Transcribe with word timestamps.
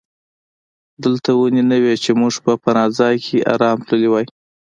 دلته 1.03 1.29
ونې 1.37 1.63
نه 1.71 1.77
وې 1.83 1.95
چې 2.03 2.11
موږ 2.19 2.33
په 2.45 2.53
پناه 2.63 2.89
ځای 2.99 3.15
کې 3.25 3.45
آرام 3.53 3.77
تللي 3.87 4.09
وای. 4.11 4.25